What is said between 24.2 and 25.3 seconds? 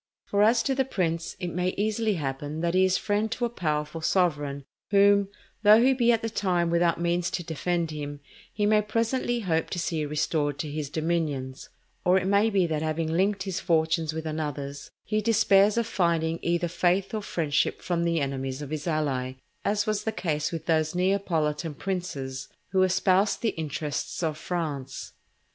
of France.